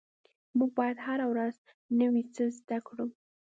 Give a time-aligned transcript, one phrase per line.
[0.57, 1.55] مونږ باید هره ورځ
[2.01, 3.07] نوي څه زده کړو